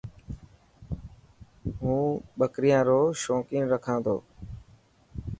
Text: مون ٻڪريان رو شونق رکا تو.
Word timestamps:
مون 1.83 2.05
ٻڪريان 2.39 2.81
رو 2.89 3.01
شونق 3.21 3.49
رکا 3.71 3.95
تو. 4.05 4.17